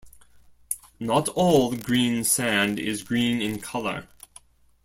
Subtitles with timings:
[0.99, 4.07] Not all Green sand is green in color.